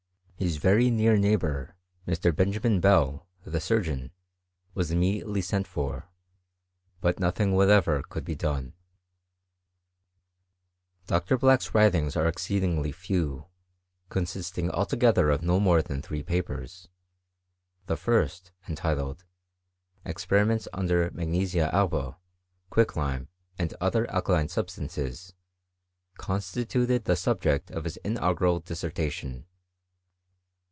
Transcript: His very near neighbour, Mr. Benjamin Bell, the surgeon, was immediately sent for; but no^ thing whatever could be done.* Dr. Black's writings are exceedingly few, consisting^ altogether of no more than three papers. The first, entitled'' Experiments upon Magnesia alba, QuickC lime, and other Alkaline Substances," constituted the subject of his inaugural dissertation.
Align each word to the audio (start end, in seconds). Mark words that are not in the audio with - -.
His 0.41 0.57
very 0.57 0.89
near 0.89 1.17
neighbour, 1.17 1.75
Mr. 2.07 2.35
Benjamin 2.35 2.79
Bell, 2.81 3.27
the 3.43 3.61
surgeon, 3.61 4.09
was 4.73 4.89
immediately 4.89 5.39
sent 5.43 5.67
for; 5.67 6.09
but 6.99 7.17
no^ 7.17 7.31
thing 7.31 7.51
whatever 7.53 8.01
could 8.01 8.25
be 8.25 8.33
done.* 8.33 8.73
Dr. 11.05 11.37
Black's 11.37 11.75
writings 11.75 12.15
are 12.15 12.27
exceedingly 12.27 12.91
few, 12.91 13.45
consisting^ 14.09 14.71
altogether 14.71 15.29
of 15.29 15.43
no 15.43 15.59
more 15.59 15.83
than 15.83 16.01
three 16.01 16.23
papers. 16.23 16.87
The 17.85 17.95
first, 17.95 18.51
entitled'' 18.67 19.23
Experiments 20.11 20.65
upon 20.73 20.87
Magnesia 21.13 21.69
alba, 21.71 22.17
QuickC 22.71 22.95
lime, 22.95 23.27
and 23.59 23.75
other 23.79 24.09
Alkaline 24.09 24.49
Substances," 24.49 25.33
constituted 26.17 27.05
the 27.05 27.15
subject 27.15 27.69
of 27.69 27.83
his 27.83 27.97
inaugural 27.97 28.59
dissertation. 28.59 29.45